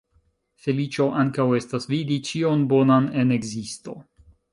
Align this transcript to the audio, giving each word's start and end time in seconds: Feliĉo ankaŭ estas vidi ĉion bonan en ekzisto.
Feliĉo 0.61 1.05
ankaŭ 1.23 1.45
estas 1.57 1.85
vidi 1.91 2.17
ĉion 2.31 2.63
bonan 2.73 3.11
en 3.25 3.35
ekzisto. 3.37 3.95